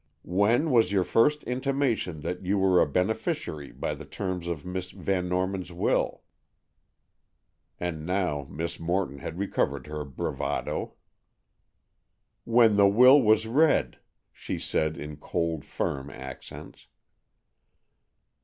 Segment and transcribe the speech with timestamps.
[0.25, 4.89] When was your first intimation that you were a beneficiary by the terms of Miss
[4.89, 6.23] Van Norman's will?"
[7.79, 10.95] And now Miss Morton had recovered her bravado.
[12.45, 13.99] "When the will was read,"
[14.33, 16.87] she said in cold, firm accents.